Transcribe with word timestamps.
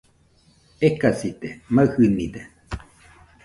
Ekasite, 0.87 1.49
maɨjɨnide 1.73 2.41